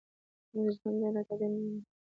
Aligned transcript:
ژوند 0.75 0.95
بیله 1.01 1.21
تا 1.27 1.33
ډیر 1.39 1.51
نیمګړی 1.53 1.79
دی. 1.83 1.89